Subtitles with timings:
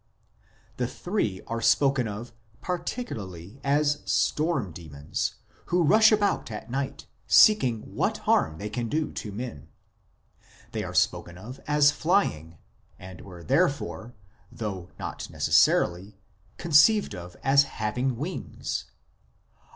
[0.77, 5.35] The three are spoken of particularly as storm demons
[5.65, 9.67] 2 who rush about at night seeking what harm they can do to men.
[10.71, 12.57] They are spoken of as flying,
[12.97, 14.15] and were therefore,
[14.51, 16.17] though not necessarily,
[16.57, 18.85] conceived of as having wings.